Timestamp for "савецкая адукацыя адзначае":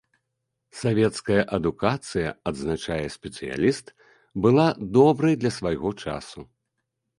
0.77-3.05